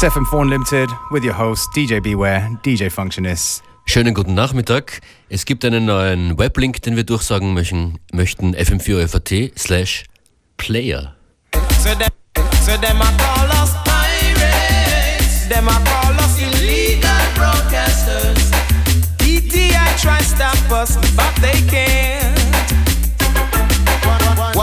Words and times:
It's 0.00 0.14
FM4 0.14 0.42
Unlimited 0.42 0.90
with 1.10 1.24
your 1.24 1.36
host 1.36 1.74
DJ 1.74 2.00
Beware, 2.00 2.56
DJ 2.64 2.88
Functionist. 2.88 3.64
Schönen 3.84 4.14
guten 4.14 4.32
Nachmittag. 4.32 5.00
Es 5.28 5.44
gibt 5.44 5.64
einen 5.64 5.86
neuen 5.86 6.38
Weblink, 6.38 6.80
den 6.82 6.94
wir 6.94 7.02
durchsagen 7.02 7.52
möchten, 7.52 7.98
möchten 8.12 8.54
fm4fat 8.54 9.58
slash 9.58 10.04
player. 10.56 11.16
So 11.82 11.96
them, 11.96 12.12
so 12.64 12.76
them 12.76 13.00
I 13.00 13.10
call 13.18 13.48
us 13.60 13.74
pirates. 13.82 15.48
Them 15.48 15.66
I 15.66 15.82
call 15.82 16.14
us 16.14 16.38
illegal 16.38 17.10
broadcasters. 17.34 18.52
DTI 19.18 20.00
try 20.00 20.22
stop 20.22 20.70
us, 20.70 20.96
but 21.16 21.34
they 21.42 21.60
can't. 21.68 22.37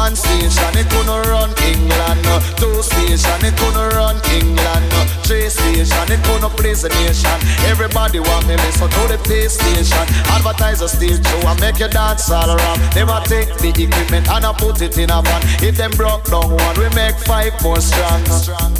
One 0.06 0.16
station, 0.16 0.78
it 0.78 0.86
couldn't 0.94 1.26
run 1.34 1.50
England. 1.66 2.22
Two 2.62 2.78
station, 2.84 3.42
it 3.42 3.58
couldn't 3.58 3.90
run 3.98 4.22
England. 4.38 4.86
Three 5.26 5.50
station, 5.50 6.06
it 6.14 6.22
couldn't 6.22 6.54
place 6.62 6.84
a 6.84 6.90
nation. 6.90 7.34
Everybody 7.66 8.20
want 8.20 8.46
me 8.46 8.54
listen 8.54 8.88
to 8.88 9.02
the 9.10 9.18
PlayStation. 9.26 10.06
Advertiser 10.30 10.90
still 10.90 11.18
show 11.18 11.48
and 11.50 11.60
make 11.60 11.80
you 11.80 11.88
dance 11.88 12.30
all 12.30 12.46
around. 12.46 12.78
They 12.94 13.04
want 13.04 13.26
take 13.26 13.50
the 13.58 13.70
equipment 13.70 14.30
and 14.30 14.46
I 14.46 14.54
put 14.54 14.80
it 14.84 14.96
in 15.00 15.10
a 15.10 15.24
van. 15.24 15.42
If 15.66 15.76
them 15.76 15.90
broke 15.98 16.26
down 16.26 16.54
one, 16.54 16.76
we 16.78 16.88
make 16.94 17.18
five 17.26 17.58
more 17.64 17.82
strong. 17.82 18.22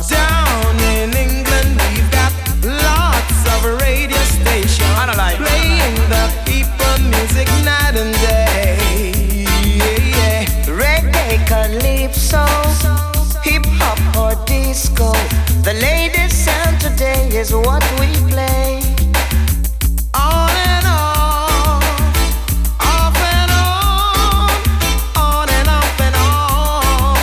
Down 0.06 0.76
in 0.94 1.10
England, 1.10 1.74
we've 1.90 2.12
got 2.14 2.34
lots 2.62 3.40
of 3.50 3.82
radio 3.82 4.22
stations 4.30 4.94
playing 5.42 5.96
the 6.06 6.24
people 6.46 6.96
music 7.10 7.50
night 7.66 7.98
and 7.98 8.14
day 8.14 8.45
calypso, 11.80 12.46
hip 13.44 13.66
hop 13.80 14.00
or 14.18 14.34
disco. 14.46 15.12
The 15.64 15.74
latest 15.74 16.46
sound 16.46 16.80
today 16.80 17.28
is 17.30 17.54
what 17.54 17.84
we 18.00 18.08
play. 18.32 18.82
On 20.14 20.50
and 20.72 20.86
on, 20.86 21.84
off 22.80 23.18
and 23.34 23.52
on, 23.52 24.50
on 25.18 25.50
and 25.50 25.68
off 25.68 26.02
and 26.08 26.16
on. 26.16 27.18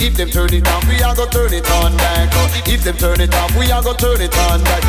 If 0.00 0.16
them 0.16 0.30
turn 0.30 0.52
it 0.52 0.66
on, 0.68 0.77
we 0.77 0.77
are 1.08 1.16
gonna 1.16 1.30
turn 1.30 1.52
it 1.54 1.70
on 1.80 1.96
back. 1.96 2.28
If 2.68 2.84
them 2.84 2.96
turn 2.96 3.20
it 3.20 3.34
off, 3.34 3.56
we 3.56 3.70
are 3.72 3.82
gonna 3.82 3.96
turn 3.96 4.20
it 4.20 4.36
on 4.50 4.62
back. 4.64 4.82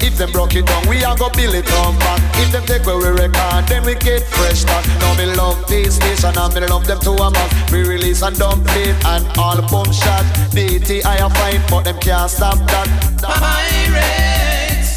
If 0.00 0.16
them 0.16 0.32
broke 0.32 0.54
it 0.54 0.64
down, 0.64 0.88
we 0.88 1.04
are 1.04 1.16
gonna 1.16 1.34
build 1.34 1.54
it 1.54 1.70
on 1.84 1.98
back. 1.98 2.20
If 2.40 2.50
them 2.52 2.64
take 2.64 2.86
away 2.86 3.12
we 3.12 3.28
record, 3.28 3.68
then 3.68 3.84
we 3.84 3.94
get 3.94 4.22
fresh 4.24 4.60
start. 4.60 4.86
Now 5.00 5.14
me 5.18 5.26
love 5.36 5.66
this 5.68 5.96
station 5.96 6.32
and 6.36 6.54
me 6.54 6.60
love 6.66 6.86
them 6.86 6.98
to 7.00 7.10
a 7.10 7.30
man. 7.30 7.48
We 7.70 7.82
release 7.84 8.22
a 8.22 8.30
dumb 8.30 8.62
beat 8.72 8.96
and 9.04 9.26
album 9.36 9.92
shot. 9.92 10.24
DT 10.56 11.04
I 11.04 11.16
a 11.16 11.28
fight, 11.28 11.60
but 11.68 11.84
them 11.84 11.98
can't 12.00 12.30
stop 12.30 12.56
that. 12.72 12.88
Pirates, 13.20 14.90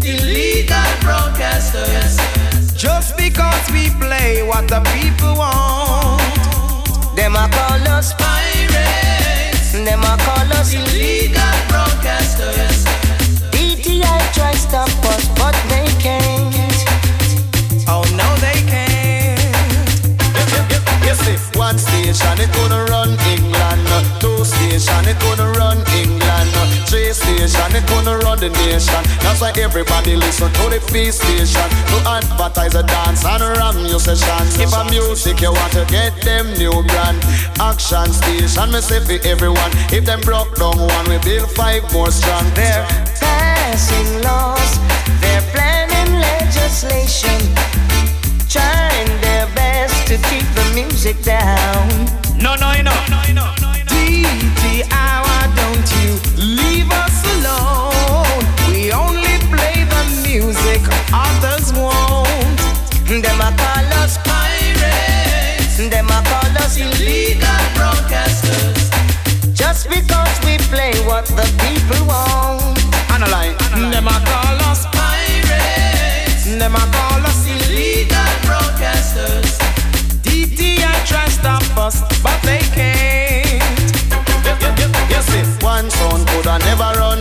illegal 0.00 0.90
broadcasters. 1.04 2.16
Just 2.76 3.16
because 3.18 3.70
we 3.70 3.90
play 4.00 4.42
what 4.42 4.68
the 4.68 4.80
people 4.96 5.36
want, 5.36 6.22
them 7.14 7.36
a 7.36 7.46
call 7.52 7.88
us 7.92 8.14
pirates. 8.14 9.01
Them 9.84 10.04
a 10.04 10.16
call 10.18 10.52
us 10.58 10.72
illegal 10.72 11.56
broadcasters. 11.66 12.84
DTI 13.50 14.32
try 14.32 14.52
stop 14.54 14.88
us, 15.06 15.26
but 15.34 15.56
they 15.68 15.86
can't. 15.98 16.54
Oh 17.88 18.04
no, 18.14 18.28
they 18.38 18.62
can't. 18.70 19.40
Yes, 21.04 21.26
if 21.26 21.56
one 21.56 21.78
station 21.78 22.38
it 22.38 22.52
gonna 22.54 22.84
run 22.84 23.10
England, 23.26 23.82
two 24.20 24.44
station 24.44 25.08
it 25.08 25.18
gonna 25.18 25.50
run 25.58 25.78
England, 25.98 26.22
three 26.22 26.41
station 27.48 27.74
it 27.74 27.86
gonna 27.88 28.18
run 28.18 28.38
the 28.38 28.50
nation. 28.50 29.02
That's 29.20 29.40
why 29.40 29.52
everybody 29.56 30.16
listen 30.16 30.52
to 30.52 30.64
the 30.70 30.80
P 30.92 31.10
station 31.10 31.68
to 31.90 31.96
advertise 32.06 32.74
a 32.74 32.82
dance 32.82 33.24
and 33.24 33.42
ram 33.42 33.86
your 33.86 33.98
sessions. 33.98 34.58
If 34.58 34.72
a 34.72 34.84
music 34.90 35.40
you 35.40 35.52
want 35.52 35.72
to 35.72 35.84
get 35.86 36.14
them 36.22 36.46
new 36.54 36.82
brand, 36.86 37.18
action 37.58 38.12
station 38.12 38.70
me 38.70 38.80
say 38.80 39.00
for 39.00 39.18
everyone. 39.26 39.72
If 39.90 40.04
them 40.04 40.20
broke 40.20 40.54
down 40.56 40.78
one, 40.78 41.06
we 41.08 41.18
build 41.18 41.50
five 41.50 41.82
more 41.92 42.10
strong. 42.10 42.44
They're 42.54 42.86
passing 43.18 44.22
laws, 44.22 44.78
they're 45.20 45.42
planning 45.50 46.12
legislation, 46.20 47.40
trying 48.48 49.10
their 49.20 49.46
best 49.54 50.06
to 50.08 50.16
keep 50.30 50.46
the 50.54 50.66
music 50.74 51.18
down. 51.22 51.88
No, 52.38 52.54
no, 52.54 52.70
no, 52.82 52.94
no, 53.10 53.20
no, 53.34 53.46
no. 53.58 53.70
DJ, 53.90 54.86
why 54.90 55.42
don't 55.58 55.88
you 56.02 56.12
leave 56.38 56.90
us 56.90 57.11
alone? 57.36 58.42
We 58.68 58.92
only 58.92 59.36
play 59.52 59.84
the 59.84 60.02
music 60.26 60.82
others 61.12 61.72
won't. 61.72 62.60
Them 63.06 63.40
a 63.40 63.50
call 63.60 63.88
us 64.02 64.16
pirates. 64.24 65.76
Them 65.76 66.08
a 66.08 66.18
call 66.28 66.56
us 66.64 66.76
illegal 66.76 67.62
broadcasters. 67.76 68.90
Just 69.54 69.88
because 69.88 70.34
we 70.44 70.56
play 70.72 70.92
what 71.04 71.26
the 71.26 71.46
people 71.60 72.06
want. 72.06 72.78
Analyze. 73.12 73.56
Them 73.92 74.08
a 74.08 74.16
call 74.28 74.58
us 74.70 74.86
pirates. 74.96 76.44
Them 76.46 76.74
a 76.74 76.84
call 76.96 77.22
us 77.26 77.44
illegal 77.46 78.32
broadcasters. 78.48 79.58
DTI 80.22 80.94
try 81.06 81.28
stop 81.28 81.62
us, 81.76 82.00
but 82.22 82.40
they 82.42 82.60
can't. 82.76 83.60
Yes, 85.10 85.28
if 85.34 85.62
one 85.62 85.90
sound 85.90 86.26
coulda 86.28 86.58
never 86.60 86.90
run 86.98 87.11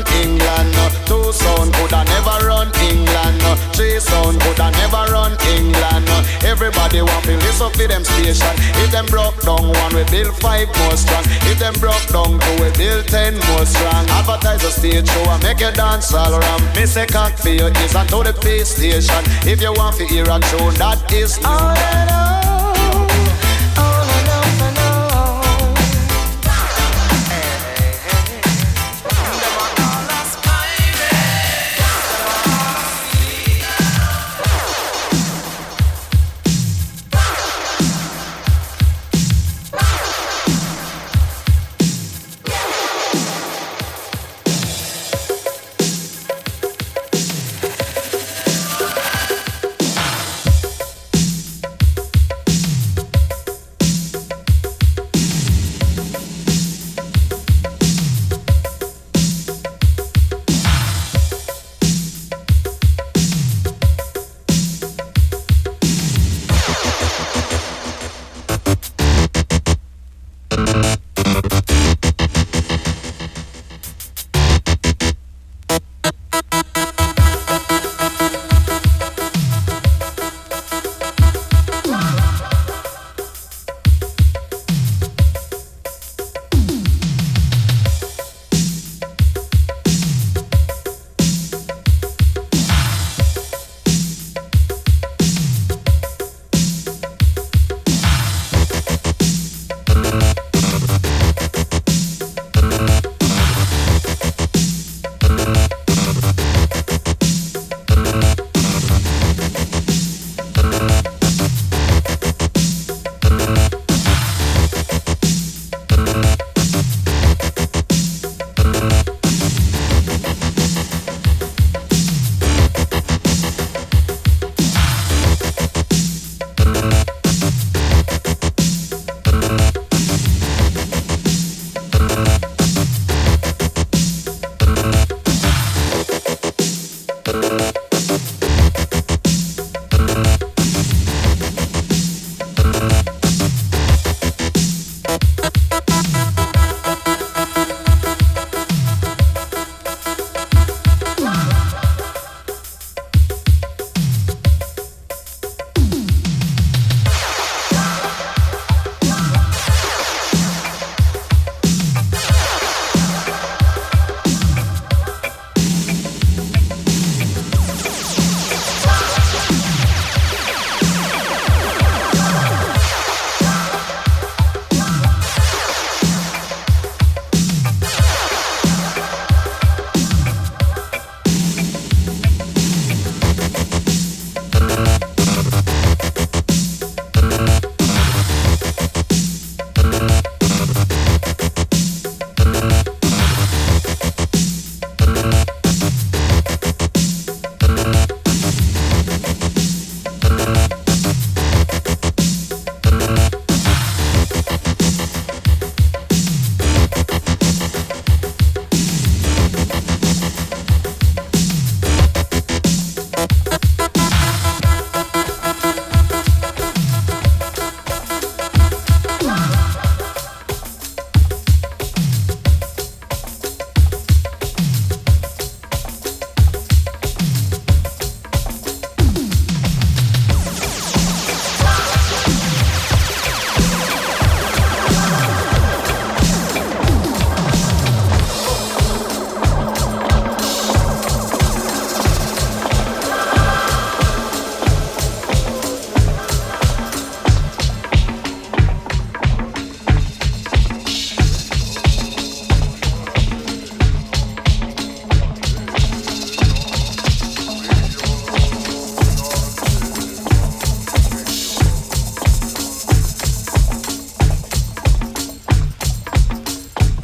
Three 3.82 4.00
sound 4.00 4.40
coulda 4.42 4.70
never 4.78 5.12
run 5.12 5.32
England. 5.58 6.08
Everybody 6.46 7.02
want 7.02 7.26
to 7.26 7.34
listen 7.38 7.72
to 7.72 7.88
them 7.88 8.04
station. 8.04 8.54
If 8.78 8.92
them 8.92 9.08
broke 9.08 9.42
down 9.42 9.70
one, 9.74 9.96
we 9.96 10.04
build 10.04 10.38
five 10.38 10.68
more 10.68 10.96
strong. 10.96 11.24
If 11.50 11.58
them 11.58 11.74
broke 11.80 12.06
down 12.14 12.38
two, 12.38 12.62
we 12.62 12.70
build 12.78 13.08
ten 13.08 13.34
more 13.50 13.66
strong. 13.66 14.06
Advertise 14.10 14.64
a 14.66 14.70
stage 14.70 15.10
show 15.10 15.26
and 15.32 15.42
make 15.42 15.62
you 15.62 15.72
dance 15.72 16.14
all 16.14 16.32
around. 16.32 16.62
Me 16.76 16.86
say 16.86 17.08
cock 17.08 17.34
for 17.34 17.50
your 17.50 17.70
ears 17.70 17.96
and 17.96 18.08
to 18.10 18.22
the 18.22 18.38
pay 18.40 18.64
station. 18.64 19.24
If 19.50 19.64
you 19.64 19.74
want 19.74 19.96
to 19.96 20.06
hear 20.06 20.26
a 20.30 20.38
tune, 20.54 20.76
that 20.78 21.12
is. 21.12 21.40
All 21.44 21.74
alone. 21.74 22.51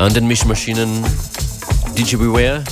An 0.07 0.13
den 0.13 0.25
Mischmaschinen 0.25 1.03
DJ 1.97 2.15
Beware 2.15 2.63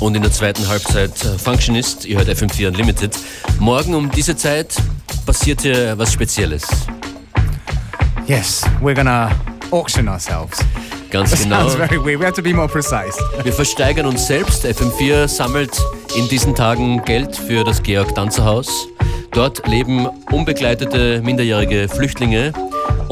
und 0.00 0.16
in 0.16 0.22
der 0.22 0.32
zweiten 0.32 0.66
Halbzeit 0.66 1.12
äh, 1.24 1.38
Functionist. 1.38 2.06
Ihr 2.06 2.16
hört 2.16 2.28
FM4 2.28 2.66
Unlimited. 2.66 3.16
Morgen 3.60 3.94
um 3.94 4.10
diese 4.10 4.34
Zeit 4.34 4.74
passiert 5.26 5.62
hier 5.62 5.96
was 5.96 6.12
Spezielles. 6.12 6.64
Yes, 8.26 8.62
we're 8.80 8.96
gonna 8.96 9.30
auction 9.70 10.08
ourselves. 10.08 10.58
Ganz 11.12 11.30
That 11.30 11.38
genau. 11.44 11.68
sounds 11.68 11.76
very 11.76 12.04
weird. 12.04 12.18
We 12.18 12.26
have 12.26 12.34
to 12.34 12.42
be 12.42 12.52
more 12.52 12.66
precise. 12.66 13.16
Wir 13.44 13.52
versteigern 13.52 14.06
uns 14.06 14.26
selbst. 14.26 14.66
FM4 14.66 15.28
sammelt 15.28 15.70
in 16.16 16.28
diesen 16.28 16.56
Tagen 16.56 17.04
Geld 17.04 17.36
für 17.36 17.62
das 17.62 17.80
Georg 17.80 18.12
Danzer 18.16 18.44
Haus. 18.44 18.88
Dort 19.30 19.68
leben 19.68 20.08
unbegleitete 20.32 21.22
minderjährige 21.22 21.88
Flüchtlinge 21.88 22.52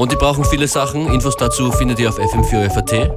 und 0.01 0.11
die 0.11 0.15
brauchen 0.15 0.43
viele 0.43 0.67
Sachen. 0.67 1.13
Infos 1.13 1.37
dazu 1.37 1.71
findet 1.71 1.99
ihr 1.99 2.09
auf 2.09 2.17
fm4.at. 2.17 3.11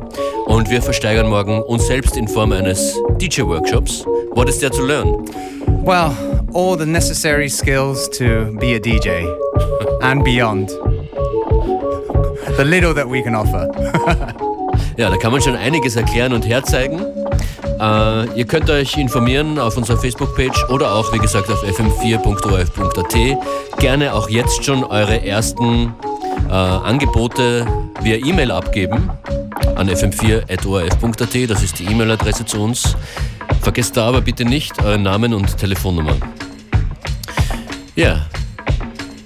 Und 0.44 0.68
wir 0.68 0.82
versteigern 0.82 1.30
morgen 1.30 1.62
uns 1.62 1.86
selbst 1.86 2.14
in 2.14 2.28
Form 2.28 2.52
eines 2.52 3.00
DJ-Workshops. 3.18 4.04
What 4.34 4.50
is 4.50 4.58
there 4.58 4.70
to 4.70 4.84
learn? 4.84 5.24
Well, 5.82 6.14
all 6.52 6.76
the 6.76 6.84
necessary 6.84 7.48
skills 7.48 8.10
to 8.10 8.52
be 8.60 8.74
a 8.74 8.78
DJ 8.78 9.26
and 10.02 10.22
beyond. 10.22 10.72
The 12.58 12.64
little 12.64 12.92
that 12.92 13.10
we 13.10 13.22
can 13.22 13.34
offer. 13.34 13.70
Ja, 14.96 15.10
da 15.10 15.16
kann 15.16 15.32
man 15.32 15.40
schon 15.40 15.56
einiges 15.56 15.96
erklären 15.96 16.32
und 16.32 16.46
herzeigen. 16.46 17.00
Äh, 17.80 18.38
ihr 18.38 18.44
könnt 18.44 18.70
euch 18.70 18.96
informieren 18.96 19.58
auf 19.58 19.76
unserer 19.76 19.96
Facebook-Page 19.96 20.68
oder 20.68 20.92
auch, 20.92 21.12
wie 21.12 21.18
gesagt, 21.18 21.50
auf 21.50 21.64
fm4.orf.at. 21.64 23.80
Gerne 23.80 24.14
auch 24.14 24.28
jetzt 24.28 24.64
schon 24.64 24.84
eure 24.84 25.26
ersten 25.26 25.92
Angebote 26.56 27.66
via 28.02 28.16
E-Mail 28.16 28.50
abgeben 28.52 29.10
an 29.74 29.88
fm4.orf.at. 29.88 31.50
Das 31.50 31.62
ist 31.62 31.78
die 31.80 31.84
E-Mail-Adresse 31.84 32.44
zu 32.44 32.62
uns. 32.62 32.96
Vergesst 33.60 33.96
da 33.96 34.06
aber 34.06 34.20
bitte 34.20 34.44
nicht 34.44 34.82
euren 34.84 35.02
Namen 35.02 35.34
und 35.34 35.56
Telefonnummer. 35.56 36.16
Ja, 37.96 38.26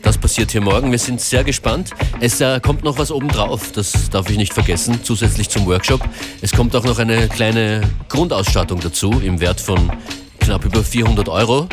das 0.02 0.16
passiert 0.16 0.52
hier 0.52 0.62
morgen. 0.62 0.90
Wir 0.90 0.98
sind 0.98 1.20
sehr 1.20 1.44
gespannt. 1.44 1.90
Es 2.20 2.40
äh, 2.40 2.60
kommt 2.60 2.82
noch 2.82 2.96
was 2.96 3.10
obendrauf, 3.10 3.72
das 3.72 4.08
darf 4.08 4.30
ich 4.30 4.38
nicht 4.38 4.54
vergessen, 4.54 5.00
zusätzlich 5.02 5.50
zum 5.50 5.66
Workshop. 5.66 6.00
Es 6.40 6.52
kommt 6.52 6.74
auch 6.74 6.84
noch 6.84 6.98
eine 6.98 7.28
kleine 7.28 7.82
Grundausstattung 8.08 8.80
dazu 8.80 9.10
im 9.22 9.38
Wert 9.40 9.60
von 9.60 9.92
knapp 10.40 10.64
über 10.64 10.82
400 10.82 11.28
Euro 11.28 11.68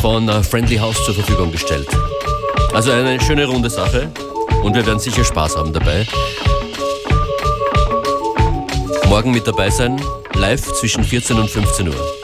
von 0.00 0.28
äh, 0.28 0.42
Friendly 0.42 0.78
House 0.78 1.04
zur 1.04 1.14
Verfügung 1.14 1.52
gestellt. 1.52 1.86
Also 2.72 2.90
eine 2.90 3.20
schöne 3.20 3.46
runde 3.46 3.70
Sache 3.70 4.10
und 4.62 4.74
wir 4.74 4.86
werden 4.86 4.98
sicher 4.98 5.24
Spaß 5.24 5.56
haben 5.56 5.72
dabei. 5.72 6.06
Morgen 9.08 9.32
mit 9.32 9.46
dabei 9.46 9.70
sein, 9.70 10.00
live 10.34 10.72
zwischen 10.74 11.04
14 11.04 11.38
und 11.38 11.50
15 11.50 11.88
Uhr. 11.88 12.19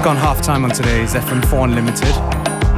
Gone 0.00 0.16
half 0.16 0.42
time 0.42 0.64
on 0.64 0.70
today's 0.70 1.14
FM4 1.14 1.64
Unlimited. 1.64 2.14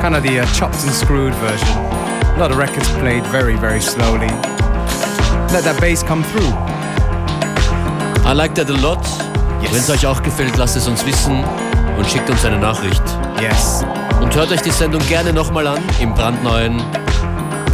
Kind 0.00 0.14
of 0.14 0.22
the 0.22 0.40
uh, 0.40 0.46
chopped 0.54 0.82
and 0.84 0.92
screwed 0.92 1.34
version. 1.34 1.68
A 1.68 2.36
lot 2.38 2.50
of 2.50 2.56
records 2.56 2.88
played 3.00 3.26
very, 3.26 3.56
very 3.56 3.80
slowly. 3.80 4.28
Let 5.52 5.64
that 5.64 5.78
bass 5.80 6.02
come 6.02 6.22
through. 6.22 6.52
I 8.24 8.32
like 8.32 8.54
that 8.54 8.70
a 8.70 8.76
lot. 8.80 9.02
Yes. 9.60 9.72
Wenn 9.72 9.80
es 9.80 9.90
euch 9.90 10.06
auch 10.06 10.22
gefällt, 10.22 10.56
lasst 10.56 10.76
es 10.76 10.86
uns 10.88 11.04
wissen 11.04 11.42
und 11.98 12.06
schickt 12.06 12.30
uns 12.30 12.44
eine 12.44 12.58
Nachricht. 12.58 13.02
Yes. 13.40 13.84
Und 14.20 14.34
hört 14.34 14.52
euch 14.52 14.62
die 14.62 14.70
Sendung 14.70 15.06
gerne 15.08 15.32
nochmal 15.32 15.66
an 15.66 15.82
im 16.00 16.14
brandneuen 16.14 16.80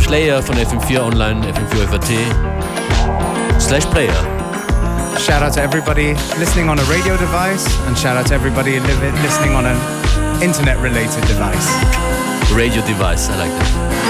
Player 0.02 0.42
von 0.42 0.56
FM4 0.56 1.00
Online, 1.00 1.44
FM4 1.52 1.87
FAT 1.88 3.61
slash 3.61 3.87
Player. 3.87 4.36
Shout 5.27 5.43
out 5.43 5.55
to 5.55 5.61
everybody 5.61 6.15
listening 6.39 6.69
on 6.69 6.79
a 6.79 6.85
radio 6.85 7.17
device, 7.17 7.67
and 7.89 7.99
shout 7.99 8.17
out 8.17 8.29
to 8.29 8.35
everybody 8.35 8.79
listening 8.79 9.55
on 9.55 9.67
an 9.67 10.41
internet 10.41 10.79
related 10.79 11.27
device. 11.27 11.67
Radio 12.53 12.81
device, 12.87 13.29
I 13.29 13.37
like 13.37 13.51
that. 13.51 14.06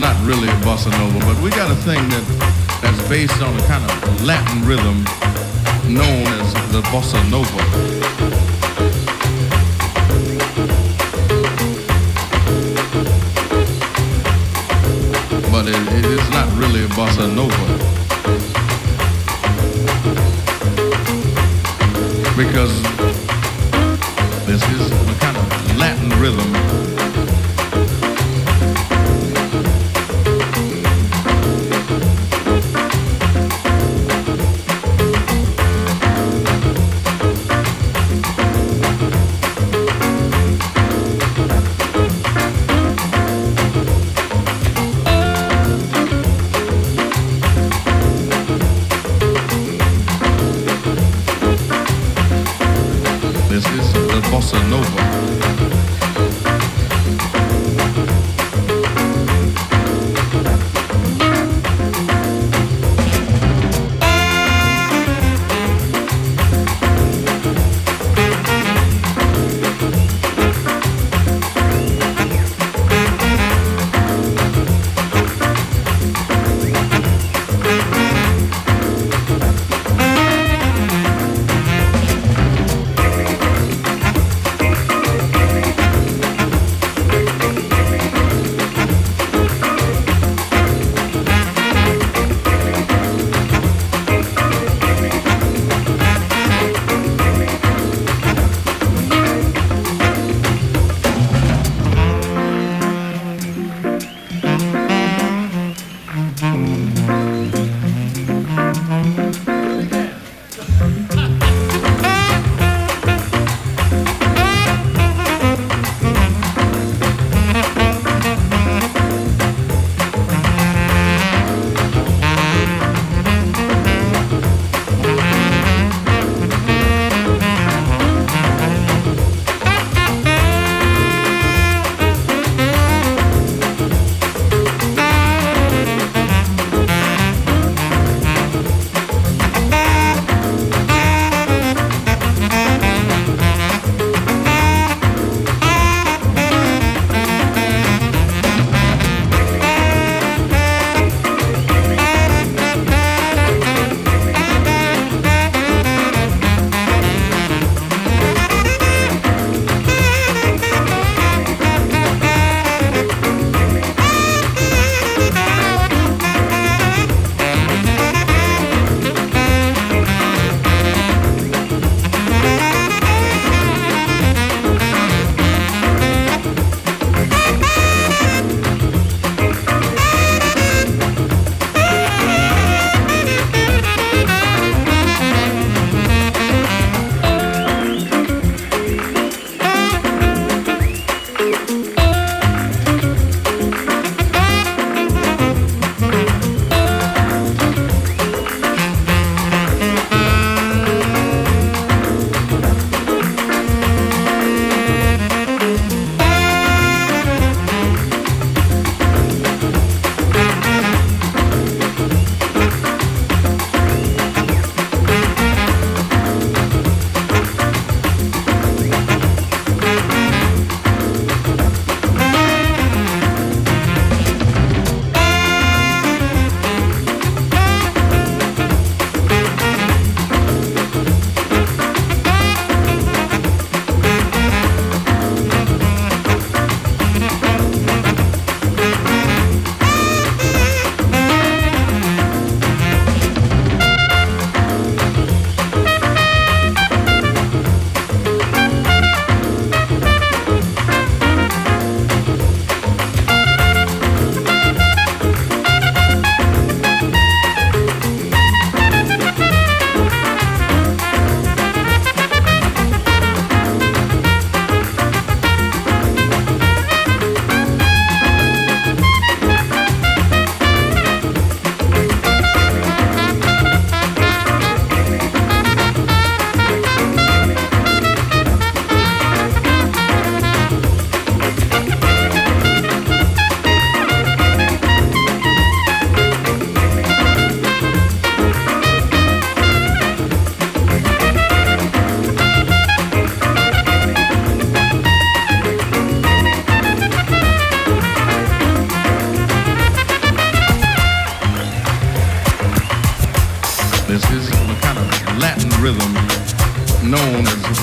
not 0.00 0.16
really 0.24 0.48
a 0.48 0.60
bossa 0.64 0.90
nova, 0.92 1.18
but 1.26 1.42
we 1.42 1.50
got 1.50 1.70
a 1.70 1.74
thing 1.74 2.00
that, 2.08 2.78
that's 2.80 3.06
based 3.06 3.42
on 3.42 3.54
a 3.54 3.66
kind 3.66 3.84
of 3.84 4.24
Latin 4.24 4.64
rhythm 4.66 5.04
known 5.92 6.26
as 6.40 6.54
the 6.72 6.80
bossa 6.88 7.20
nova. 7.30 7.60
But 15.52 15.68
it, 15.68 15.76
it 15.98 16.06
is 16.06 16.30
not 16.30 16.48
really 16.56 16.84
a 16.84 16.88
bossa 16.96 17.28
nova. 17.34 17.66
Because 22.36 22.82
this 24.46 24.62
is 24.70 24.90
a 24.90 25.20
kind 25.20 25.36
of 25.36 25.76
Latin 25.76 26.08
rhythm 26.18 26.89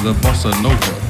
the 0.07 0.13
bossa 0.21 0.49
nova. 0.61 1.06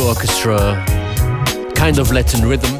Orchestra, 0.00 0.84
Kind 1.74 1.98
of 1.98 2.10
Latin 2.12 2.44
Rhythm. 2.44 2.70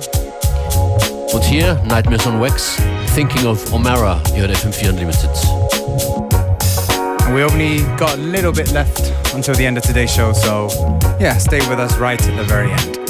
Und 1.33 1.45
hier 1.45 1.75
Nightmares 1.87 2.27
on 2.27 2.41
Wax, 2.41 2.77
Thinking 3.15 3.47
of 3.47 3.59
Omara, 3.73 4.21
hier 4.35 4.45
at 4.45 4.51
FM4 4.51 4.91
Unlimited. 4.91 5.31
And 7.27 7.35
we 7.35 7.43
only 7.43 7.83
got 7.97 8.15
a 8.15 8.23
little 8.23 8.53
bit 8.53 8.73
left 8.73 9.13
until 9.35 9.55
the 9.55 9.67
end 9.67 9.79
of 9.79 9.85
today's 9.85 10.11
show, 10.13 10.33
so 10.33 10.69
yeah, 11.21 11.37
stay 11.39 11.61
with 11.69 11.79
us 11.79 11.99
right 11.99 12.21
at 12.21 12.37
the 12.37 12.45
very 12.45 12.71
end. 12.71 13.02